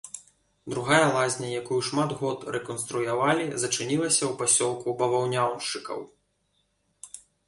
[0.73, 5.99] Другая лазня, якую шмат год рэканструявалі, зачынілася ў пасёлку баваўняншчыкаў.